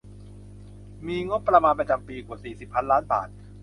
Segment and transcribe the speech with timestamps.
[1.07, 3.29] มีงบประมาณประจำปีกว่า สิบสี่ พันล้านบาท